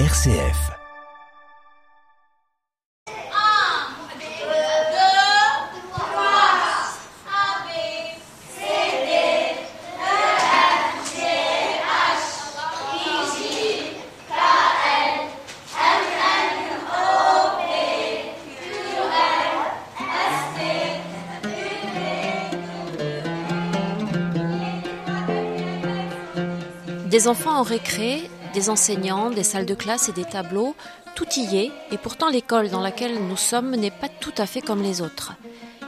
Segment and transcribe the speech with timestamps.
[0.00, 0.72] RCF.
[27.06, 30.74] Des enfants en récré, des enseignants, des salles de classe et des tableaux,
[31.14, 34.62] tout y est, et pourtant l'école dans laquelle nous sommes n'est pas tout à fait
[34.62, 35.34] comme les autres.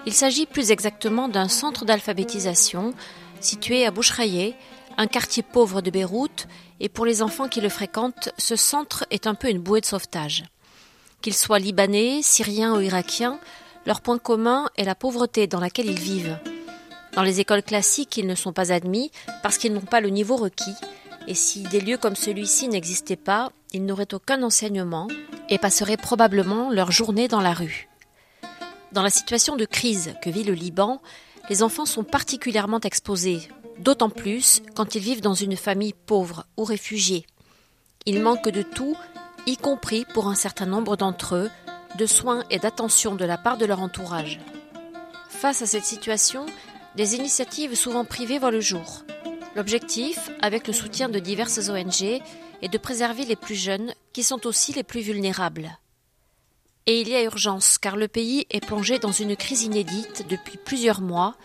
[0.05, 2.93] Il s'agit plus exactement d'un centre d'alphabétisation
[3.41, 4.55] situé à Bouchraillé,
[4.98, 6.47] un quartier pauvre de Beyrouth,
[6.80, 9.87] et pour les enfants qui le fréquentent, ce centre est un peu une bouée de
[9.87, 10.45] sauvetage.
[11.23, 13.38] Qu'ils soient libanais, syriens ou irakiens,
[13.85, 16.38] leur point commun est la pauvreté dans laquelle ils vivent.
[17.15, 19.10] Dans les écoles classiques, ils ne sont pas admis
[19.43, 20.74] parce qu'ils n'ont pas le niveau requis,
[21.27, 25.09] et si des lieux comme celui-ci n'existaient pas, ils n'auraient aucun enseignement
[25.49, 27.88] et passeraient probablement leur journée dans la rue.
[28.93, 31.01] Dans la situation de crise que vit le Liban,
[31.49, 36.65] les enfants sont particulièrement exposés, d'autant plus quand ils vivent dans une famille pauvre ou
[36.65, 37.27] réfugiée.
[38.07, 38.97] Ils manquent de tout,
[39.47, 41.51] y compris pour un certain nombre d'entre eux,
[41.99, 44.41] de soins et d'attention de la part de leur entourage.
[45.29, 46.47] Face à cette situation,
[46.95, 49.02] des initiatives souvent privées voient le jour.
[49.57, 52.21] L'objectif, avec le soutien de diverses ONG,
[52.60, 55.79] est de préserver les plus jeunes, qui sont aussi les plus vulnérables.
[56.85, 60.59] Et il y a urgence, car le pays est plongé dans une crise inédite depuis
[60.63, 61.37] plusieurs mois,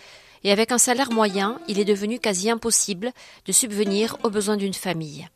[0.44, 3.14] et avec un salaire moyen, il est devenu quasi impossible
[3.46, 5.30] de subvenir aux besoins d'une famille.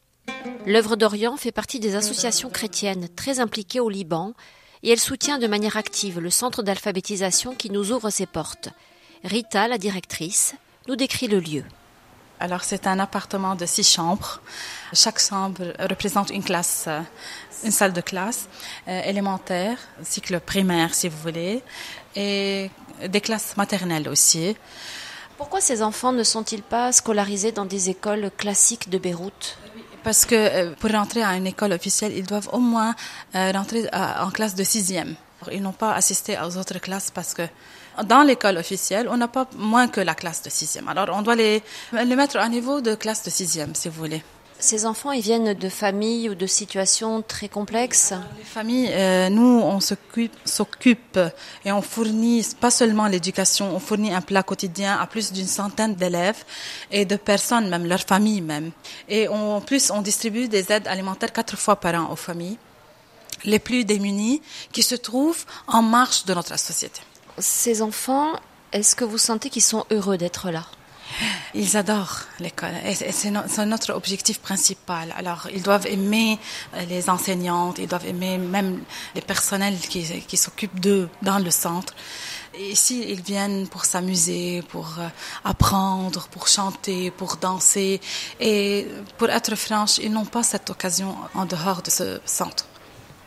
[0.65, 4.33] L'œuvre d'Orient fait partie des associations chrétiennes très impliquées au Liban,
[4.83, 8.67] et elle soutient de manière active le centre d'alphabétisation qui nous ouvre ses portes.
[9.23, 10.55] Rita, la directrice,
[10.89, 11.63] nous décrit le lieu.
[12.39, 14.41] Alors c'est un appartement de six chambres.
[14.93, 16.99] Chaque chambre représente une classe, euh,
[17.63, 18.47] une salle de classe
[18.87, 21.63] euh, élémentaire, cycle primaire si vous voulez,
[22.15, 22.69] et
[23.07, 24.55] des classes maternelles aussi.
[25.37, 29.57] Pourquoi ces enfants ne sont-ils pas scolarisés dans des écoles classiques de Beyrouth?
[30.03, 32.95] Parce que euh, pour rentrer à une école officielle, ils doivent au moins
[33.33, 35.15] rentrer en classe de sixième.
[35.51, 37.43] Ils n'ont pas assisté aux autres classes parce que
[38.03, 40.87] dans l'école officielle, on n'a pas moins que la classe de sixième.
[40.87, 41.63] Alors, on doit les,
[41.93, 44.23] les mettre à niveau de classe de sixième, si vous voulez.
[44.57, 48.13] Ces enfants, ils viennent de familles ou de situations très complexes?
[48.37, 51.19] Les familles, euh, nous, on s'occupe
[51.65, 55.95] et on fournit pas seulement l'éducation, on fournit un plat quotidien à plus d'une centaine
[55.95, 56.45] d'élèves
[56.89, 58.71] et de personnes, même leurs familles même.
[59.09, 62.57] Et en plus, on distribue des aides alimentaires quatre fois par an aux familles
[63.43, 64.41] les plus démunis
[64.71, 67.01] qui se trouvent en marche de notre société.
[67.37, 68.33] Ces enfants,
[68.71, 70.65] est-ce que vous sentez qu'ils sont heureux d'être là?
[71.53, 75.13] Ils adorent l'école c'est notre objectif principal.
[75.17, 76.39] Alors, ils doivent aimer
[76.73, 78.81] euh, les enseignantes, ils doivent aimer même
[79.13, 81.93] les personnels qui, s'occupent d'eux dans le centre.
[82.59, 85.07] Ici, ils viennent pour s'amuser, pour euh,
[85.43, 88.01] apprendre, pour chanter, pour danser.
[88.39, 88.87] Et
[89.17, 92.65] pour être franche, ils n'ont pas cette occasion en dehors de ce centre.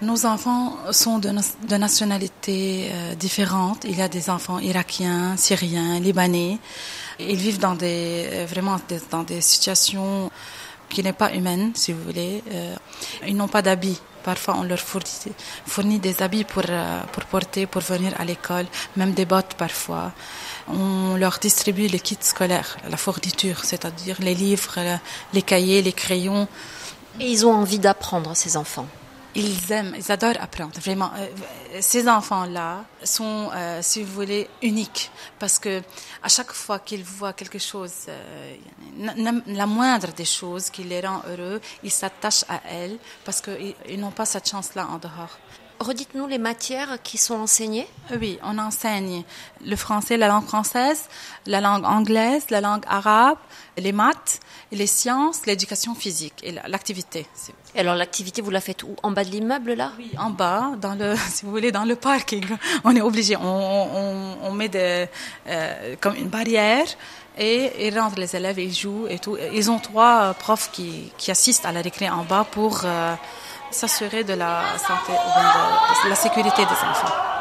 [0.00, 3.82] Nos enfants sont de, nationalités euh, différentes.
[3.82, 6.58] Il y a des enfants irakiens, syriens, libanais.
[7.18, 8.76] Ils vivent dans des euh, vraiment
[9.10, 10.30] dans des situations
[10.88, 12.44] qui n'est pas humaines, si vous voulez.
[12.52, 12.76] Euh,
[13.26, 14.00] ils n'ont pas d'habits.
[14.22, 15.34] Parfois, on leur fournit,
[15.66, 16.62] fournit des habits pour
[17.12, 18.66] pour porter, pour venir à l'école,
[18.96, 20.12] même des bottes parfois.
[20.68, 24.78] On leur distribue les kits scolaires, la fourniture, c'est-à-dire les livres,
[25.32, 26.46] les cahiers, les crayons.
[27.18, 28.86] Et ils ont envie d'apprendre, ces enfants?
[29.34, 30.72] Ils aiment, ils adorent apprendre.
[30.80, 31.26] Vraiment, euh,
[31.80, 35.82] ces enfants-là sont, euh, si vous voulez, uniques parce que
[36.22, 38.56] à chaque fois qu'ils voient quelque chose, euh,
[39.46, 44.10] la moindre des choses qui les rend heureux, ils s'attachent à elle parce qu'ils n'ont
[44.10, 45.38] pas cette chance-là en dehors.
[45.80, 47.86] Redites-nous les matières qui sont enseignées.
[48.20, 49.22] Oui, on enseigne
[49.64, 51.04] le français, la langue française,
[51.46, 53.38] la langue anglaise, la langue arabe,
[53.76, 54.40] les maths,
[54.72, 57.28] les sciences, l'éducation physique et l'activité.
[57.78, 58.96] Alors l'activité, vous la faites où?
[59.04, 59.92] En bas de l'immeuble là?
[59.98, 62.44] Oui, en bas, dans le, si vous voulez, dans le parking.
[62.82, 65.06] On est obligé, on, met des,
[65.46, 66.86] euh, comme une barrière
[67.38, 69.36] et ils rentrent les élèves, ils jouent et tout.
[69.54, 73.14] Ils ont trois profs qui, qui assistent à la récré en bas pour euh,
[73.70, 75.12] s'assurer de la santé
[76.04, 77.37] de la sécurité des enfants.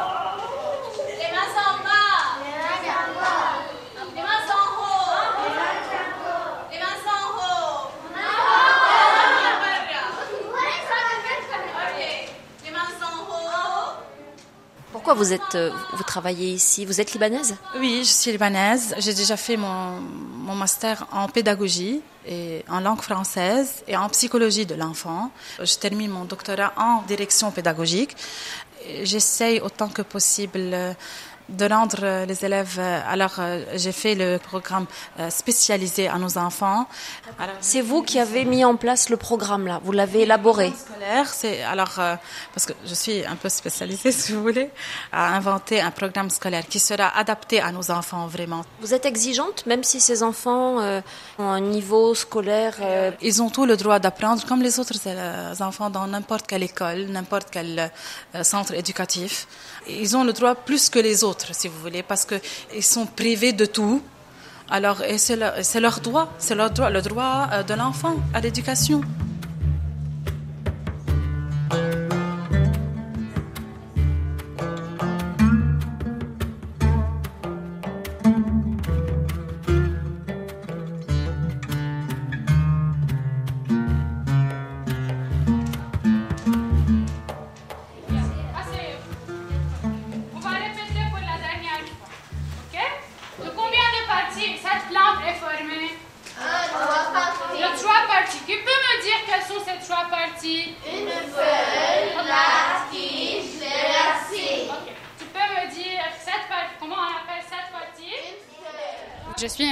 [15.08, 16.84] Pourquoi vous êtes, euh, vous travaillez ici?
[16.84, 17.56] Vous êtes libanaise?
[17.80, 18.94] Oui, je suis libanaise.
[18.98, 24.66] J'ai déjà fait mon, mon master en pédagogie et en langue française et en psychologie
[24.66, 25.32] de l'enfant.
[25.60, 28.18] Je termine mon doctorat en direction pédagogique.
[29.04, 30.76] J'essaye autant que possible
[31.50, 32.78] de rendre euh, les élèves.
[32.78, 34.86] Euh, alors, euh, j'ai fait le programme
[35.30, 36.88] spécialisé à nos enfants.
[37.62, 39.80] C'est vous qui avez mis en place le programme là.
[39.84, 40.72] Vous l'avez élaboré.
[40.78, 41.96] Scolaire, c'est alors
[42.54, 44.70] parce que je suis un peu spécialisée, si vous voulez,
[45.12, 48.64] à inventer un programme scolaire qui sera adapté à nos enfants vraiment.
[48.82, 50.78] Vous êtes exigeante, même si ces enfants
[51.40, 52.76] ont un niveau scolaire.
[53.22, 54.96] Ils ont tout le droit d'apprendre comme les autres
[55.62, 57.92] enfants dans n'importe quelle école, n'importe quel
[58.44, 59.48] centre éducatif.
[59.88, 63.54] Ils ont le droit plus que les autres si vous voulez, parce qu'ils sont privés
[63.54, 64.02] de tout.
[64.70, 69.02] Alors, c'est leur, droit, c'est leur droit, le droit euh, de l'enfant à l'éducation.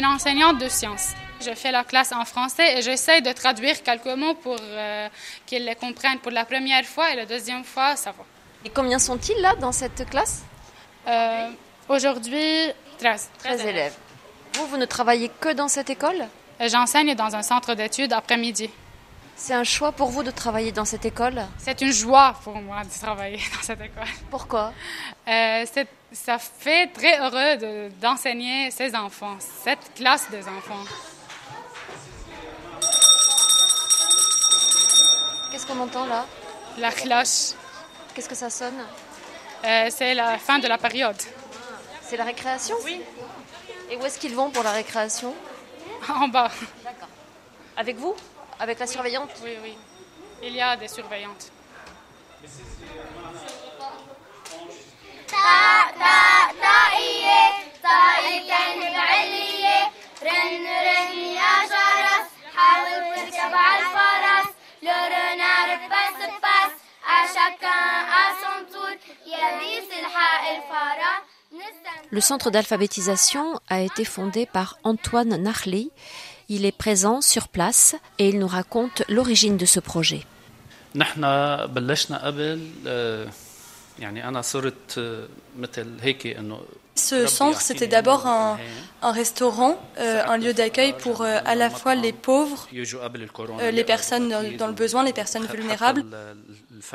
[0.05, 1.13] Enseignante de sciences.
[1.41, 5.09] Je fais la classe en français et j'essaie de traduire quelques mots pour euh,
[5.45, 8.23] qu'ils les comprennent pour la première fois et la deuxième fois, ça va.
[8.63, 10.43] Et combien sont-ils là dans cette classe?
[11.07, 11.49] Euh,
[11.87, 13.29] Aujourd'hui, 13.
[13.39, 13.93] 13, élèves.
[14.53, 16.25] Vous, vous ne travaillez que dans cette école?
[16.61, 18.69] Euh, J'enseigne dans un centre d'études après-midi.
[19.35, 22.83] C'est un choix pour vous de travailler dans cette école C'est une joie pour moi
[22.83, 24.07] de travailler dans cette école.
[24.31, 24.73] Pourquoi
[25.27, 25.65] euh,
[26.13, 30.83] Ça fait très heureux d'enseigner ces enfants, cette classe des enfants.
[35.51, 36.25] Qu'est-ce qu'on entend là?
[36.77, 37.53] La cloche.
[38.13, 38.79] Qu'est-ce que ça sonne?
[39.65, 41.21] Euh, C'est la fin de la période.
[42.01, 42.75] C'est la récréation?
[42.85, 43.01] Oui.
[43.91, 45.33] Et où est-ce qu'ils vont pour la récréation?
[46.09, 46.51] En bas.
[46.83, 47.09] D'accord.
[47.77, 48.15] Avec vous?
[48.59, 49.77] Avec la surveillante Oui, oui.
[50.43, 51.51] Il y a des surveillantes.
[72.11, 75.89] Le centre d'alphabétisation a été fondé par Antoine Nachley,
[76.49, 80.21] il est présent sur place et il nous raconte l'origine de ce projet.
[86.95, 88.57] Ce centre, c'était d'abord un,
[89.03, 94.29] restaurant, euh, un lieu d'accueil pour euh, à la fois les pauvres, euh, les personnes
[94.29, 96.05] dans, le besoin, les personnes vulnérables,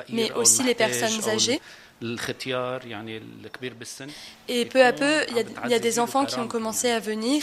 [0.08, 1.60] mais aussi les personnes âgées.
[4.48, 7.42] Et peu à peu, il y, a des enfants qui ont commencé à venir.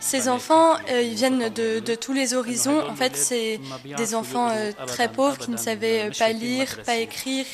[0.00, 2.86] ces enfants, euh, ils viennent de, de, tous les horizons.
[2.88, 3.58] En fait, c'est
[3.96, 7.46] des enfants euh, très pauvres qui ne savaient pas lire, pas écrire,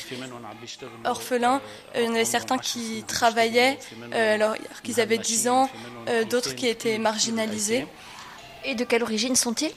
[1.05, 1.61] orphelins.
[1.95, 3.79] Euh, il y en avait certains qui travaillaient
[4.11, 5.69] alors qu'ils avaient 10 ans,
[6.29, 7.87] d'autres qui étaient marginalisés.
[8.65, 9.71] Et de quelle origine sont-ils?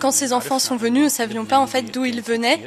[0.00, 2.66] Quand ces enfants sont venus, nous ne savions pas en fait d'où ils venaient.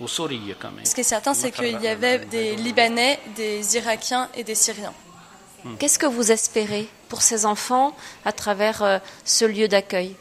[0.00, 4.92] Ce qui est certain, c'est qu'il y avait des Libanais, des Irakiens et des Syriens.
[5.64, 5.76] Hmm.
[5.78, 10.16] Qu'est-ce que vous espérez pour ces enfants à travers euh, ce lieu d'accueil?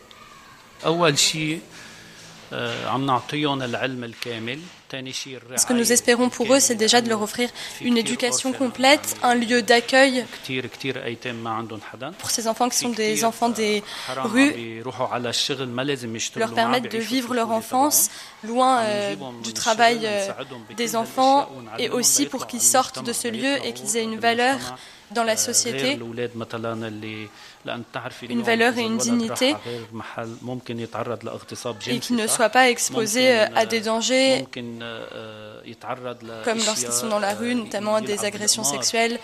[5.57, 7.49] Ce que nous espérons pour eux, c'est déjà de leur offrir
[7.81, 10.25] une éducation complète, un lieu d'accueil
[12.19, 13.83] pour ces enfants qui sont des enfants des
[14.17, 14.83] rues,
[16.35, 18.09] leur permettre de vivre leur enfance
[18.43, 20.27] loin euh, du travail euh,
[20.77, 24.57] des enfants et aussi pour qu'ils sortent de ce lieu et qu'ils aient une valeur
[25.11, 25.99] dans la société,
[28.29, 29.55] une valeur et une dignité,
[31.87, 34.83] et qui ne soient pas exposés à des dangers, comme
[36.65, 39.19] lorsqu'ils sont dans la rue, notamment à des agressions sexuelles.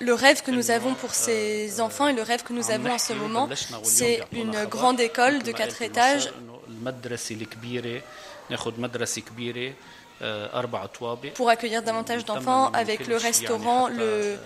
[0.00, 2.98] Le rêve que nous avons pour ces enfants et le rêve que nous avons en
[2.98, 3.48] ce moment,
[3.82, 6.30] c'est une grande école de quatre étages
[11.34, 14.36] pour accueillir davantage d'enfants avec le restaurant, le,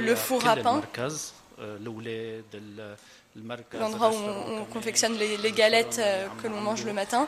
[0.00, 0.82] le four à pain,
[3.72, 6.00] l'endroit où on, confectionne les, galettes
[6.42, 7.26] que l'on mange le matin.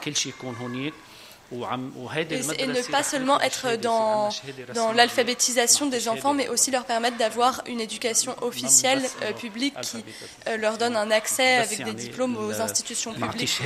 [1.53, 4.29] Et, ne pas seulement être dans,
[4.75, 9.03] dans l'alphabétisation des enfants, mais aussi leur permettre d'avoir une éducation officielle
[9.39, 10.05] publique qui
[10.59, 13.61] leur donne un accès avec des diplômes aux institutions publiques.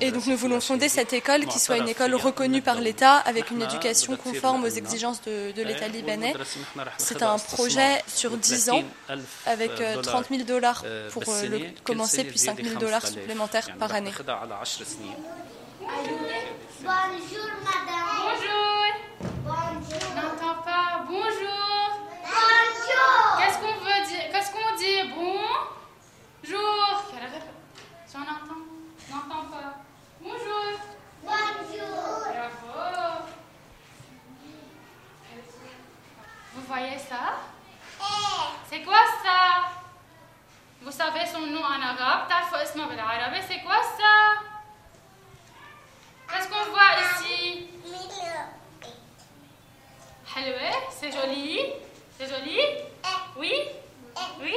[0.00, 3.50] Et donc nous voulons fonder cette école qui soit une école reconnue par l'État avec
[3.50, 6.34] une éducation conforme aux exigences de, l'État libanais.
[6.98, 8.82] C'est un projet sur 10 ans
[9.46, 14.12] avec 30 000 dollars pour le commencer puis 5 000 dollars supplémentaires par année.
[16.84, 17.94] Bonjour madame.
[18.20, 18.74] Bonjour.
[19.44, 20.14] Bonjour.
[20.16, 21.04] N'entends pas.
[21.06, 21.88] Bonjour.
[22.22, 23.38] Bonjour.
[23.38, 25.64] Qu'est-ce qu'on veut dire Qu'est-ce qu'on dit Bonjour.
[28.10, 28.64] Tu en entends
[29.10, 29.74] N'entends pas.
[30.20, 30.78] Bonjour.
[31.22, 31.96] Bonjour.
[32.20, 33.24] Bravo.
[36.54, 37.38] Vous voyez ça
[38.70, 39.70] C'est quoi ça
[40.82, 42.28] Vous savez son nom en arabe
[43.48, 44.40] C'est quoi ça
[46.28, 47.68] Qu'est-ce qu'on voit ici
[50.90, 51.60] c'est joli.
[52.18, 52.58] C'est joli
[53.36, 53.52] Oui
[54.40, 54.54] Oui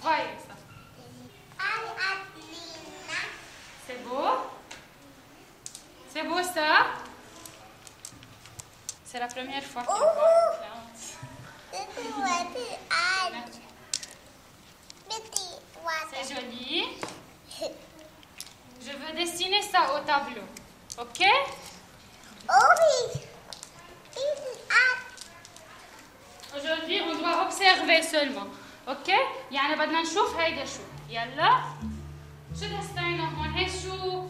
[0.00, 0.54] Voyez ça.
[3.86, 4.28] C'est beau
[6.12, 6.86] C'est beau ça
[9.04, 9.99] C'est la première fois que je
[15.79, 16.85] vois C'est joli.
[18.81, 20.43] Je veux dessiner ça au tableau.
[20.99, 21.25] Ok
[26.55, 28.47] Aujourd'hui, on doit observer seulement.
[28.87, 29.09] Ok
[29.51, 30.81] يعني بدنا نشوف هيدا شو.
[31.09, 31.61] يلا.
[32.59, 34.27] شو تستعينوا هون هي شو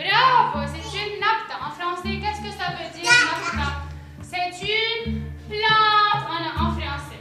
[0.00, 1.56] Bravo, c'est une napta.
[1.66, 3.11] En français, qu'est-ce que ça veut dire
[4.21, 7.14] C'est une plante en, en français.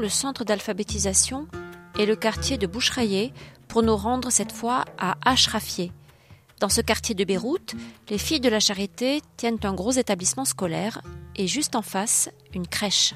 [0.00, 1.46] Le centre d'alphabétisation
[1.98, 3.32] et le quartier de Bouchraillé
[3.68, 5.92] pour nous rendre cette fois à Ashrafieh.
[6.58, 7.74] Dans ce quartier de Beyrouth,
[8.08, 11.00] les filles de la charité tiennent un gros établissement scolaire
[11.36, 13.14] et juste en face, une crèche.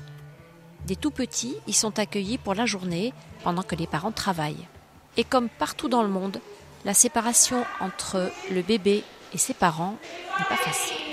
[0.87, 3.13] Des tout petits y sont accueillis pour la journée
[3.43, 4.69] pendant que les parents travaillent.
[5.17, 6.41] Et comme partout dans le monde,
[6.85, 9.97] la séparation entre le bébé et ses parents
[10.39, 11.04] n'est pas facile.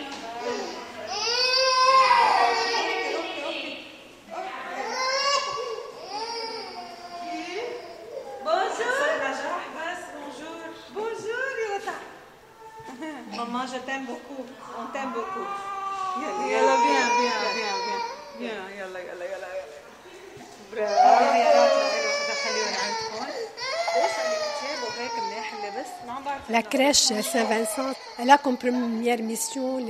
[26.72, 29.86] Crèche Saint-Vincent, elle a comme première mission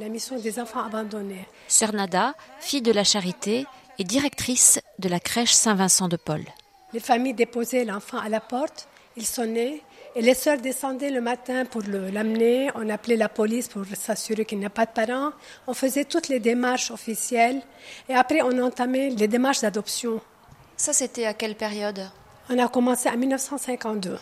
[0.00, 1.44] la mission des enfants abandonnés.
[1.66, 3.66] Sœur Nada, fille de la charité,
[3.98, 6.42] est directrice de la crèche Saint-Vincent de Paul.
[6.92, 9.82] Les familles déposaient l'enfant à la porte, il sonnait,
[10.14, 12.70] et les sœurs descendaient le matin pour l'amener.
[12.76, 15.30] On appelait la police pour s'assurer qu'il n'y a pas de parents.
[15.66, 17.60] On faisait toutes les démarches officielles.
[18.08, 20.20] Et après, on entamait les démarches d'adoption.
[20.76, 22.08] Ça, c'était à quelle période?
[22.48, 24.18] On a commencé en 1952.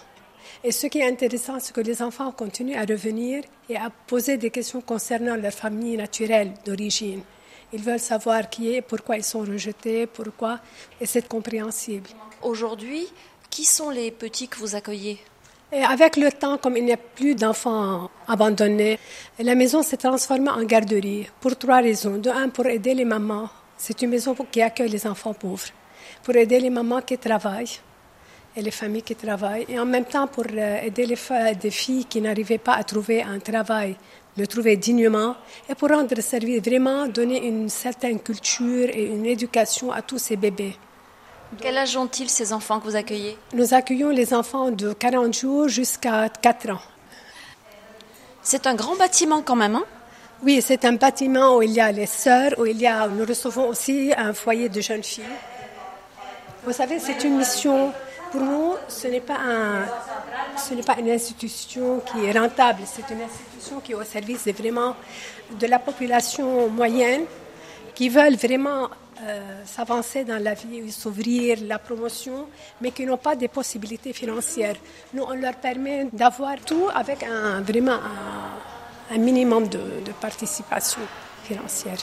[0.64, 4.36] Et ce qui est intéressant, c'est que les enfants continuent à revenir et à poser
[4.36, 7.22] des questions concernant leur famille naturelle d'origine.
[7.72, 10.60] Ils veulent savoir qui est, pourquoi ils sont rejetés, pourquoi,
[11.00, 12.08] et c'est compréhensible.
[12.42, 13.06] Aujourd'hui,
[13.50, 15.18] qui sont les petits que vous accueillez?
[15.70, 18.98] Et avec le temps, comme il n'y a plus d'enfants abandonnés,
[19.38, 22.16] la maison s'est transformée en garderie pour trois raisons.
[22.16, 23.50] De un, pour aider les mamans.
[23.76, 25.68] C'est une maison qui accueille les enfants pauvres.
[26.22, 27.78] Pour aider les mamans qui travaillent
[28.58, 29.66] et les familles qui travaillent.
[29.68, 31.18] Et en même temps, pour euh, aider les
[31.54, 33.96] des filles qui n'arrivaient pas à trouver un travail,
[34.36, 35.36] le trouver dignement.
[35.68, 40.36] Et pour rendre service, vraiment donner une certaine culture et une éducation à tous ces
[40.36, 40.76] bébés.
[41.60, 43.38] Quel âge ont-ils ces enfants que vous accueillez?
[43.54, 46.82] Nous accueillons les enfants de 40 jours jusqu'à 4 ans.
[48.42, 49.84] C'est un grand bâtiment quand même, hein?
[50.42, 53.24] Oui, c'est un bâtiment où il y a les sœurs, où il y a, nous
[53.24, 55.24] recevons aussi un foyer de jeunes filles.
[56.64, 57.92] Vous savez, c'est une mission.
[58.30, 59.86] Pour nous, ce n'est pas un,
[60.56, 64.46] Ce n'est pas une institution qui est rentable, c'est une institution qui est au service
[64.48, 64.96] vraiment
[65.50, 67.24] de la population moyenne
[67.94, 68.88] qui veulent vraiment
[69.22, 72.46] euh, s'avancer dans la vie, s'ouvrir, la promotion,
[72.80, 74.76] mais qui n'ont pas de possibilités financières.
[75.12, 77.98] Nous, on leur permet d'avoir tout avec un, vraiment
[79.10, 79.80] un, minimum de,
[80.20, 81.00] participation
[81.42, 81.98] financière.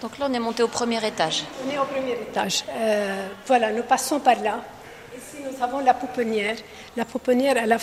[0.00, 1.44] Donc là, on est monté au premier étage.
[1.64, 2.64] On est au premier étage.
[2.70, 4.60] Euh, voilà, nous passons par là.
[5.62, 6.56] Avons la pouponnière.
[6.96, 7.78] La pouponnière, elle,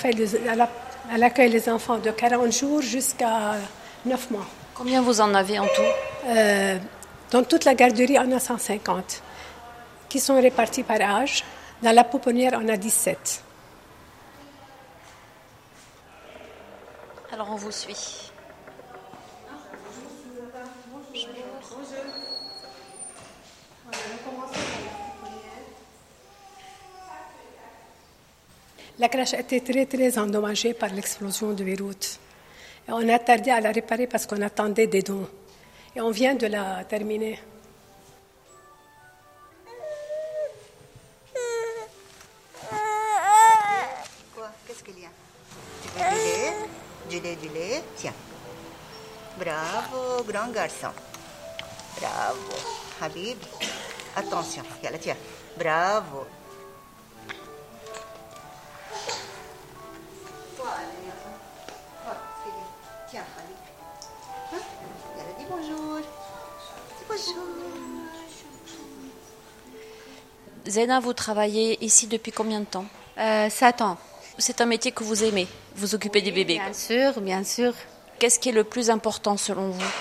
[1.14, 3.56] elle, accueille les enfants de 40 jours jusqu'à
[4.06, 4.46] 9 mois.
[4.76, 6.28] Combien vous en avez en tout?
[6.28, 6.78] Euh,
[7.32, 9.24] Dans toute la garderie, on a 150
[10.10, 11.46] qui sont répartis par âge.
[11.82, 13.44] Dans la pouponnière, on a 17.
[17.32, 18.29] Alors on vous suit.
[29.00, 32.20] La crèche été très très endommagée par l'explosion de Beyrouth.
[32.90, 35.26] On a tardé à la réparer parce qu'on attendait des dons.
[35.96, 37.40] Et on vient de la terminer.
[44.36, 44.52] Quoi?
[44.68, 45.10] Qu'est-ce qu'il y a?
[45.80, 46.54] Du lait?
[47.10, 47.84] Du lait, du lait?
[47.96, 48.14] Tiens.
[49.38, 50.92] Bravo, grand garçon.
[52.02, 52.54] Bravo.
[53.02, 53.38] Habib.
[54.18, 54.64] Attention.
[55.00, 55.16] Tiens.
[55.58, 56.26] Bravo.
[70.68, 72.86] Zena, vous travaillez ici depuis combien de temps
[73.18, 73.98] euh, 7 ans.
[74.38, 76.60] C'est un métier que vous aimez, vous occupez des bébés.
[76.64, 77.74] Bien sûr, bien sûr.
[78.20, 79.92] Qu'est-ce qui est le plus important selon vous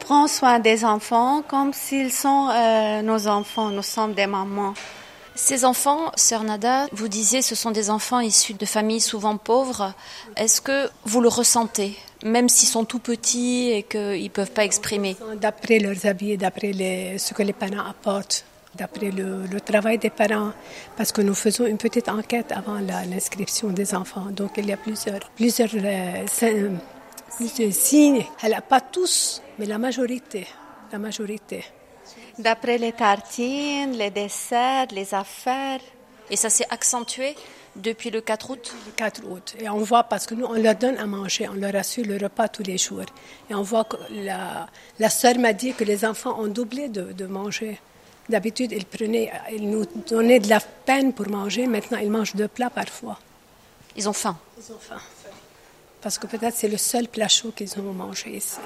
[0.00, 4.74] Prendre soin des enfants comme s'ils sont euh, nos enfants, nous sommes des mamans.
[5.34, 9.92] Ces enfants, Sœur Nada, vous disiez ce sont des enfants issus de familles souvent pauvres.
[10.36, 14.64] Est-ce que vous le ressentez, même s'ils sont tout petits et qu'ils ne peuvent pas
[14.64, 16.72] exprimer D'après leurs habits, d'après
[17.18, 20.52] ce que les parents apportent, d'après le, travail des parents,
[20.96, 24.26] parce que nous faisons une petite enquête avant l'inscription des enfants.
[24.30, 26.70] Donc il y a plusieurs, plusieurs, euh,
[27.36, 28.24] plusieurs signes.
[28.68, 30.46] Pas tous, mais la majorité.
[30.90, 31.64] La majorité.
[32.38, 35.80] D'après les tartines, les desserts, les affaires.
[36.30, 37.34] Et ça s'est accentué?
[37.76, 39.54] Depuis le 4 août Le 4 août.
[39.58, 42.16] Et on voit, parce que nous, on leur donne à manger, on leur assure le
[42.16, 43.04] repas tous les jours.
[43.50, 44.66] Et on voit que la,
[44.98, 47.80] la sœur m'a dit que les enfants ont doublé de, de manger.
[48.28, 51.66] D'habitude, ils, prenaient, ils nous donnaient de la peine pour manger.
[51.66, 53.18] Maintenant, ils mangent deux plats parfois.
[53.96, 55.00] Ils ont faim Ils ont faim.
[56.00, 58.58] Parce que peut-être c'est le seul plat chaud qu'ils ont mangé ici.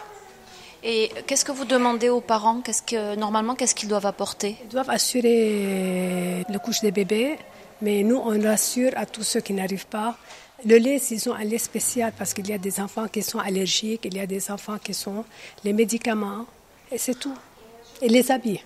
[0.82, 2.60] Et qu'est-ce que vous demandez aux parents?
[2.60, 4.56] Qu'est-ce que, Normalement, qu'est-ce qu'ils doivent apporter?
[4.62, 7.36] Ils doivent assurer le couche des bébés,
[7.80, 10.16] mais nous, on rassure à tous ceux qui n'arrivent pas.
[10.64, 13.38] Le lait, ils ont un lait spécial parce qu'il y a des enfants qui sont
[13.38, 15.24] allergiques, il y a des enfants qui sont
[15.64, 16.46] les médicaments,
[16.90, 17.36] et c'est tout.
[18.02, 18.62] Et les habits.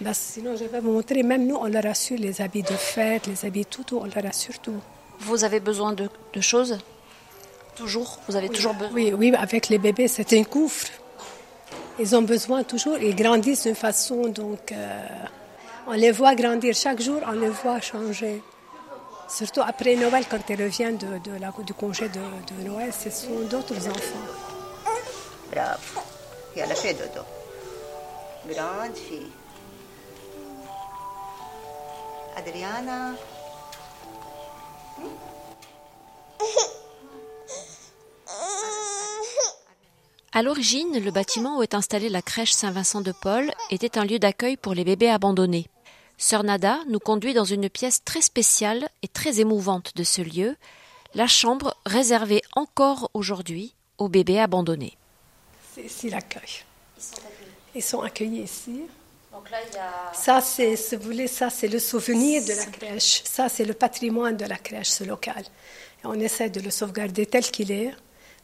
[0.00, 3.26] Ben, sinon, je vais vous montrer, même nous, on leur assure les habits de fête,
[3.26, 4.80] les habits tout, tout on leur assure tout.
[5.20, 6.78] Vous avez besoin de, de choses?
[7.76, 8.18] Toujours?
[8.28, 10.86] Vous avez toujours besoin Oui, oui, avec les bébés, c'est un couvre.
[12.00, 15.06] Ils ont besoin toujours, ils grandissent d'une façon, donc euh,
[15.88, 18.42] on les voit grandir chaque jour, on les voit changer.
[19.28, 23.10] Surtout après Noël, quand ils reviennent de, de la, du congé de, de, Noël, ce
[23.10, 24.26] sont d'autres enfants.
[25.50, 26.00] Bravo.
[26.54, 27.24] Et elle a fait dodo.
[28.46, 29.32] Grande fille.
[32.36, 33.12] Adriana.
[40.32, 44.18] À l'origine, le bâtiment où est installée la crèche Saint-Vincent de Paul était un lieu
[44.18, 45.66] d'accueil pour les bébés abandonnés.
[46.20, 50.56] Sœur Nada nous conduit dans une pièce très spéciale et très émouvante de ce lieu,
[51.14, 54.98] la chambre réservée encore aujourd'hui aux bébés abandonnés.
[55.72, 56.64] C'est ici l'accueil.
[57.72, 58.80] Ils sont accueillis ici.
[59.32, 60.12] Donc là, il y a...
[60.12, 63.22] Ça, c'est, si vous voulez, ça, c'est le souvenir de la crèche.
[63.22, 65.44] Ça, c'est le patrimoine de la crèche, ce local.
[66.02, 67.94] Et on essaie de le sauvegarder tel qu'il est,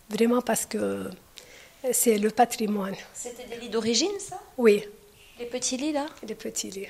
[0.09, 1.11] vraiment parce que
[1.91, 2.95] c'est le patrimoine.
[3.15, 4.41] C'était des lits d'origine, ça?
[4.59, 4.85] Oui.
[5.41, 6.07] Les petits lits, là?
[6.27, 6.87] Les petits lits.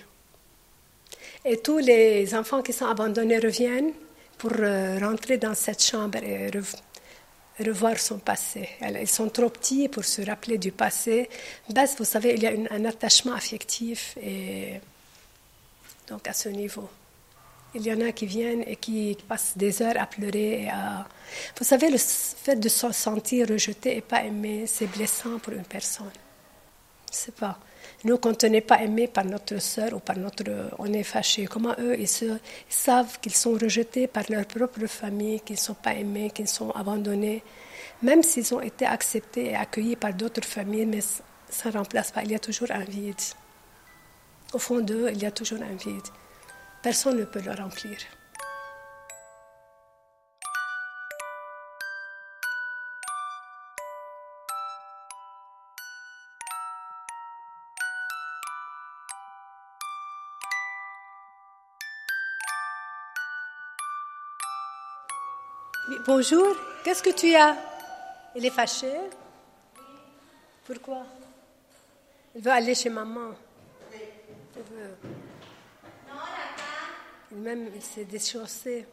[1.45, 3.93] Et tous les enfants qui sont abandonnés reviennent
[4.39, 6.51] pour euh, rentrer dans cette chambre et
[7.63, 8.69] revoir son passé.
[8.81, 11.29] Ils sont trop petits pour se rappeler du passé.
[11.71, 14.81] Bas, vous savez, il y a un attachement affectif et
[16.09, 16.89] donc à ce niveau.
[17.77, 20.69] Il y en a qui viennent et qui passent des heures à pleurer.
[21.59, 25.65] Vous savez, le fait de se sentir rejeté et pas aimé, c'est blessant pour une
[25.65, 26.11] personne.
[27.11, 27.59] Je sais pas.
[28.05, 30.45] Nous, quand on n'est pas aimé par notre sœur ou par notre,
[30.79, 31.47] on est fâché.
[31.47, 32.27] Comment eux, ils, se,
[32.69, 36.71] savent qu'ils sont rejetés par leur propre famille, qu'ils ne sont pas aimés, qu'ils sont
[36.73, 37.43] abandonnés,
[38.03, 42.23] même s'ils ont été acceptés et accueillis par d'autres familles, mais ça ne remplace pas.
[42.25, 43.15] Il y a toujours un vide.
[44.53, 46.09] Au fond d'eux, il y a toujours un vide.
[46.83, 47.97] Personne ne peut le remplir.
[66.07, 67.57] Bonjour, qu'est-ce que tu as?
[68.37, 68.93] Il est fâché
[70.67, 71.07] Pourquoi?
[72.35, 73.31] Il veut aller chez maman.
[73.91, 74.97] Il veut.
[77.33, 78.87] Même il s'est déchaussé.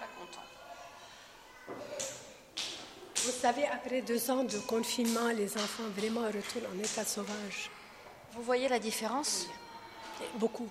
[0.00, 1.76] Pas content.
[3.16, 7.70] Vous savez, après deux ans de confinement, les enfants vraiment retournent en état sauvage.
[8.32, 9.48] Vous voyez la différence?
[10.36, 10.68] Beaucoup.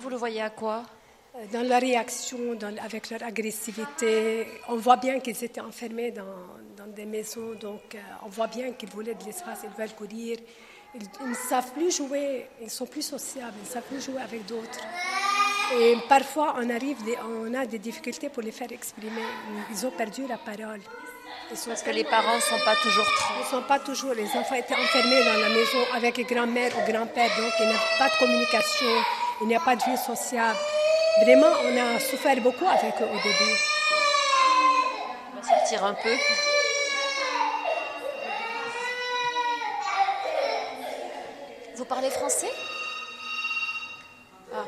[0.00, 0.84] Vous le voyez à quoi?
[1.52, 2.38] Dans leur réaction,
[2.82, 4.46] avec leur agressivité.
[4.68, 8.88] On voit bien qu'ils étaient enfermés dans, des maisons, donc euh, on voit bien qu'ils
[8.88, 10.38] voulaient de l'espace, ils veulent courir.
[10.94, 14.46] Ils, ne savent plus jouer, ils sont plus sociables, ils ne savent plus jouer avec
[14.46, 14.80] d'autres.
[15.78, 16.96] Et parfois, on, arrive,
[17.28, 19.26] on a des difficultés pour les faire exprimer.
[19.70, 20.80] Ils ont perdu la parole.
[21.48, 23.06] Parce que les parents ne sont pas toujours.
[23.36, 24.14] Ils ne sont pas toujours.
[24.14, 27.98] Les enfants étaient enfermés dans la maison avec grand-mère ou grand-père, donc il n'y a
[27.98, 28.86] pas de communication,
[29.42, 30.56] il n'y a pas de vie sociale.
[31.22, 33.56] Vraiment, on a souffert beaucoup avec eux au début.
[35.32, 36.14] On va sortir un peu.
[41.76, 42.50] Vous parlez français?
[44.54, 44.64] Ah.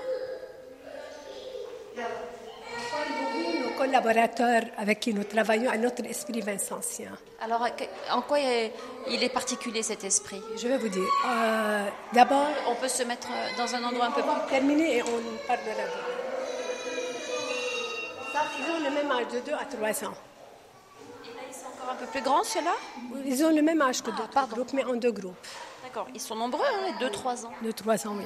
[3.62, 7.10] Nos collaborateurs avec qui nous travaillons à notre esprit vincentien.
[7.40, 7.66] Alors,
[8.10, 10.40] en quoi il est particulier cet esprit?
[10.56, 11.12] Je vais vous dire.
[11.26, 14.48] Euh, d'abord, on peut se mettre dans un endroit un peu plus.
[14.50, 15.20] Terminer et on
[18.58, 20.14] Ils ont le même âge de 2 à 3 ans.
[21.24, 22.74] Et là, ils sont encore un peu plus grands, ceux-là
[23.24, 25.46] Ils ont le même âge que d'autres groupes, mais en deux groupes.
[25.82, 26.06] D'accord.
[26.14, 28.24] Ils sont nombreux, hein, 2-3 ans 2-3 ans, oui.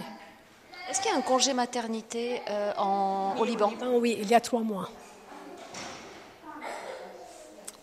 [0.91, 4.41] Est-ce qu'il y a un congé maternité euh, en, au Liban Oui, il y a
[4.41, 4.89] 3 mois.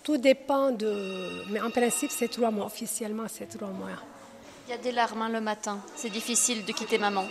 [0.04, 1.46] Tout dépend de...
[1.50, 2.66] Mais en principe, c'est 3 mois.
[2.66, 3.90] Officiellement, c'est 3 mois.
[4.68, 5.80] Il y a des larmes hein, le matin.
[5.96, 7.26] C'est difficile de quitter maman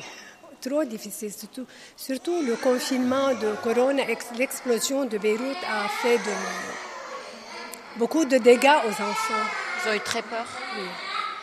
[0.60, 1.32] trop difficile.
[1.32, 1.66] Surtout,
[1.96, 4.02] surtout le confinement de Corona,
[4.36, 9.46] l'explosion de Beyrouth a fait de, beaucoup de dégâts aux enfants.
[9.84, 10.46] Ils ont eu très peur?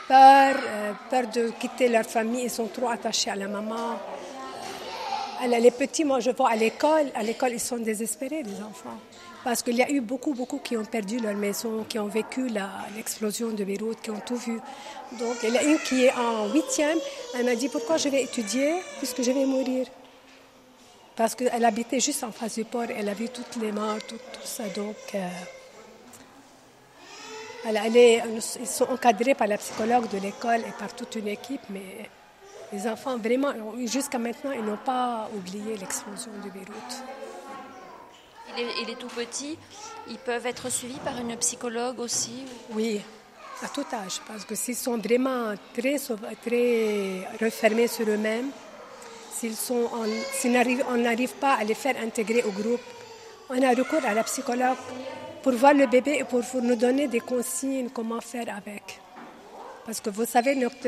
[0.07, 2.43] Peur, euh, peur de quitter leur famille.
[2.43, 3.99] Ils sont trop attachés à la maman.
[5.47, 8.99] les petits, moi je vois à l'école, à l'école ils sont désespérés, les enfants.
[9.45, 12.47] Parce qu'il y a eu beaucoup, beaucoup qui ont perdu leur maison, qui ont vécu
[12.95, 14.59] l'explosion de Beyrouth, qui ont tout vu.
[15.19, 16.97] Donc, il y a une qui est en huitième.
[17.35, 19.85] Elle m'a dit pourquoi je vais étudier puisque je vais mourir?
[21.15, 22.87] Parce qu'elle habitait juste en face du port.
[22.89, 24.63] Elle a vu toutes les morts, tout, ça.
[24.69, 25.29] Donc, euh,
[27.67, 32.09] ils sont encadrés par la psychologue de l'école et par toute une équipe, mais
[32.73, 33.53] les enfants, vraiment,
[33.85, 37.03] jusqu'à maintenant, ils n'ont pas oublié l'explosion de Beyrouth
[38.57, 39.57] il est, tout petit,
[40.07, 43.01] ils peuvent être suivis par une psychologue aussi Oui,
[43.63, 45.97] à tout âge, parce que s'ils sont vraiment très,
[46.45, 48.49] très refermés sur eux-mêmes,
[49.33, 49.89] s'ils sont,
[50.89, 52.81] on n'arrive pas à les faire intégrer au groupe,
[53.49, 54.77] on a recours à la psychologue
[55.43, 58.99] pour voir le bébé et pour, nous donner des consignes comment faire avec.
[59.85, 60.87] Parce que vous savez, notre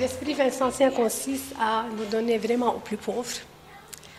[0.00, 3.38] L'esprit vincentien consiste à nous donner vraiment aux plus pauvres,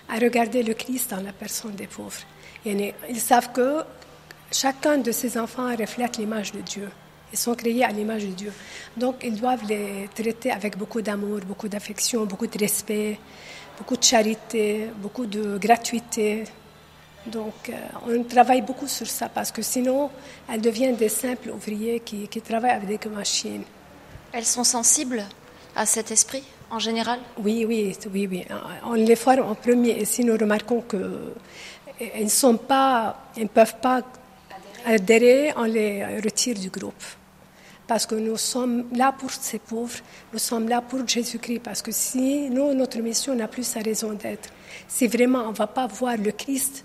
[0.10, 2.22] à regarder le Christ dans la personne des pauvres.
[2.66, 3.84] Ils savent que
[4.52, 6.90] chacun de ces enfants reflète l'image de Dieu.
[7.32, 8.54] Ils sont créés à l'image de Dieu.
[8.96, 13.20] Donc, ils doivent les traiter avec beaucoup d'amour, beaucoup d'affection, beaucoup de respect,
[13.78, 16.46] beaucoup de charité, beaucoup de gratuité.
[17.26, 17.74] Donc, euh,
[18.08, 20.12] on travaille beaucoup sur ça parce que sinon,
[20.52, 23.64] elles deviennent des simples ouvriers qui, qui travaillent avec des machines.
[24.32, 25.24] Elles sont sensibles
[25.76, 27.20] à cet esprit en général?
[27.38, 28.46] Oui, oui, oui, oui.
[28.86, 33.48] On les forme en premier et si nous remarquons qu'elles ne sont pas, elles ne
[33.48, 34.02] peuvent pas
[34.86, 37.04] adhérer, on les retire du groupe.
[37.88, 40.00] Parce que nous sommes là pour ces pauvres,
[40.34, 41.60] nous sommes là pour Jésus-Christ.
[41.60, 44.50] Parce que si nous, notre mission n'a plus sa raison d'être,
[44.88, 46.84] si vraiment on ne va pas voir le Christ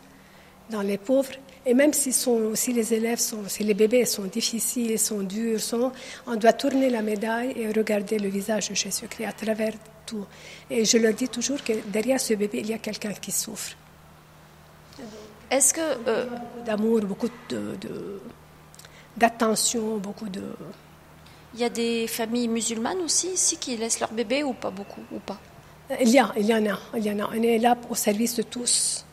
[0.69, 1.33] dans les pauvres,
[1.65, 5.93] et même si les élèves sont, si les bébés sont difficiles, sont durs, sont,
[6.27, 9.73] on doit tourner la médaille et regarder le visage de Jésus-Christ à travers
[10.07, 10.25] tout.
[10.71, 13.77] Et je leur dis toujours que derrière ce bébé, il y a quelqu'un qui souffre.
[15.51, 18.21] Est-ce que euh, beaucoup d'amour, beaucoup de,
[19.17, 20.43] d'attention, beaucoup de.
[21.55, 25.03] Il y a des familles musulmanes aussi ici qui laissent leur bébé ou pas beaucoup
[25.13, 25.39] ou pas?
[26.01, 27.31] Il y a, il y en a, il y en a.
[27.31, 29.05] On est là au service de tous.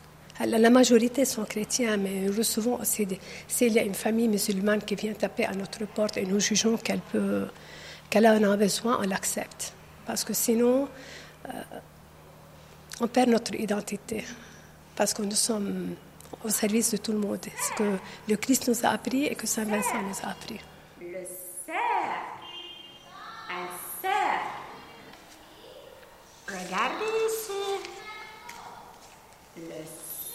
[0.46, 3.18] La majorité sont chrétiens, mais nous recevons aussi des.
[3.48, 6.76] S'il y a une famille musulmane qui vient taper à notre porte et nous jugeons
[6.76, 7.48] qu'elle peut,
[8.08, 9.72] qu'elle en a besoin, on l'accepte.
[10.06, 10.88] Parce que sinon,
[11.48, 11.50] euh,
[13.00, 14.24] on perd notre identité.
[14.94, 15.94] Parce que nous sommes
[16.44, 17.40] au service de tout le monde.
[17.60, 20.60] Ce que le Christ nous a appris et que Saint Vincent nous a appris.
[21.00, 21.24] Le
[21.66, 22.22] cerf.
[23.50, 23.68] Un
[24.02, 24.40] cerf.
[26.46, 27.90] Regardez ici.
[29.56, 29.84] Le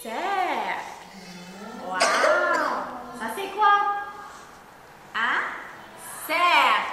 [0.02, 0.82] cerf.
[1.88, 2.00] Wow!
[3.20, 3.76] Ça c'est quoi?
[5.16, 5.40] Un
[6.28, 6.86] cerf.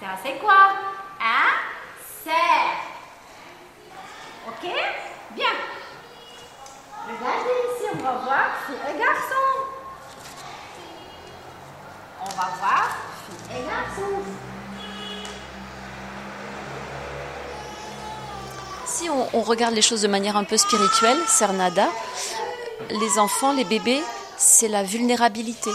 [0.00, 0.72] Ça c'est quoi?
[1.20, 1.50] Un
[2.24, 2.78] cerf.
[4.48, 4.70] Ok?
[5.34, 5.54] Bien.
[7.06, 9.44] Regardez ici, on va un garçon.
[12.20, 12.96] On va voir
[13.50, 14.22] un garçon.
[18.86, 21.88] Si on, on, regarde les choses de manière un peu spirituelle, Cernada,
[22.90, 24.02] les enfants, les bébés,
[24.36, 25.70] c'est la vulnérabilité,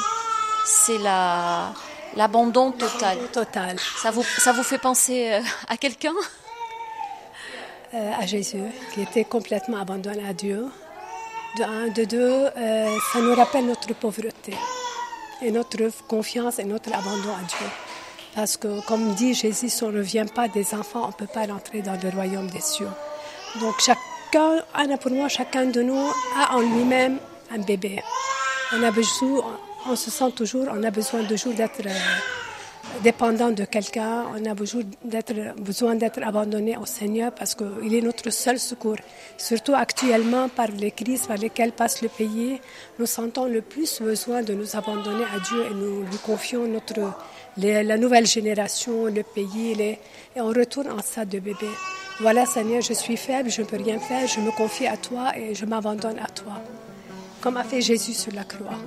[0.66, 1.74] c'est la,
[2.16, 3.18] l'abandon total.
[3.32, 3.78] total.
[4.02, 6.14] Ça vous, ça vous fait penser euh, à quelqu'un?
[7.94, 10.68] Euh, À Jésus, qui était complètement abandonné à Dieu.
[11.58, 14.54] De un, de deux, euh, ça nous rappelle notre pauvreté
[15.42, 17.68] et notre confiance et notre abandon à Dieu.
[18.36, 21.28] Parce que, comme dit Jésus, si on ne vient pas des enfants, on ne peut
[21.34, 22.90] pas rentrer dans le royaume des cieux.
[23.60, 24.64] Donc, chacun,
[25.02, 27.18] pour moi, chacun de nous a en lui-même
[27.52, 28.02] un bébé.
[28.72, 31.90] On a besoin, on se sent toujours, on a besoin toujours d'être euh,
[33.04, 38.60] dépendant de quelqu'un, on a besoin d'être, abandonné au Seigneur parce qu'il est notre seul
[38.60, 38.98] secours.
[39.38, 42.60] Surtout actuellement, par les crises par lesquelles passe le pays,
[42.98, 47.14] nous sentons le plus besoin de nous abandonner à Dieu et nous lui confions notre,
[47.58, 49.98] la nouvelle génération, le pays, et
[50.42, 51.70] on retourne en stade de bébé.
[52.22, 55.32] Voilà Seigneur, je suis faible, je ne peux rien faire, je me confie à toi
[55.38, 56.62] et je m'abandonne à toi,
[57.40, 58.78] comme a fait Jésus sur la croix.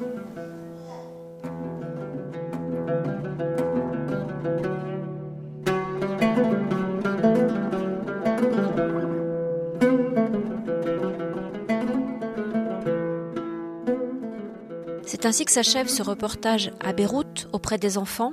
[15.22, 18.32] C'est ainsi que s'achève ce reportage à Beyrouth auprès des enfants.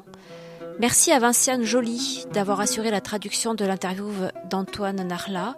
[0.79, 4.09] Merci à Vinciane Joly d'avoir assuré la traduction de l'interview
[4.49, 5.55] d'Antoine Narla.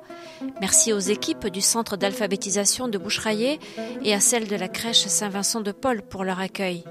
[0.59, 3.61] Merci aux équipes du centre d'alphabétisation de Boucheraillé
[4.03, 6.83] et à celles de la crèche Saint-Vincent de Paul pour leur accueil.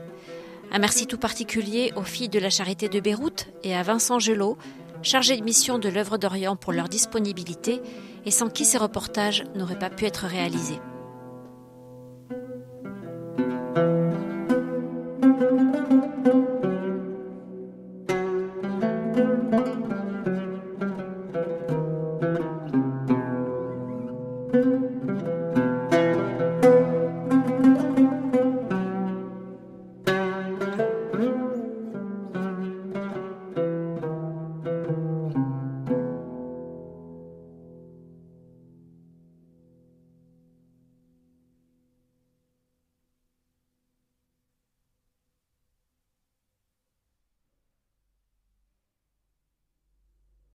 [0.72, 4.56] Un merci tout particulier aux filles de la Charité de Beyrouth et à Vincent Gelot,
[5.02, 7.82] chargé de mission de l'œuvre d'Orient pour leur disponibilité
[8.24, 10.80] et sans qui ces reportages n'auraient pas pu être réalisés.